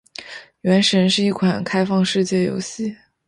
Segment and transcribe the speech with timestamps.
[0.61, 2.97] 《原神》是一款开放世界游戏。